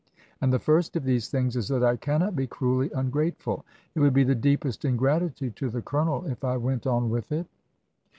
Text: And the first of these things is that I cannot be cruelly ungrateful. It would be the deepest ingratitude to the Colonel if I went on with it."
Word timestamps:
And 0.41 0.51
the 0.51 0.57
first 0.57 0.95
of 0.95 1.03
these 1.03 1.29
things 1.29 1.55
is 1.55 1.67
that 1.67 1.83
I 1.83 1.95
cannot 1.95 2.35
be 2.35 2.47
cruelly 2.47 2.89
ungrateful. 2.91 3.63
It 3.93 3.99
would 3.99 4.15
be 4.15 4.23
the 4.23 4.33
deepest 4.33 4.83
ingratitude 4.83 5.55
to 5.57 5.69
the 5.69 5.83
Colonel 5.83 6.25
if 6.25 6.43
I 6.43 6.57
went 6.57 6.87
on 6.87 7.11
with 7.11 7.31
it." 7.31 7.45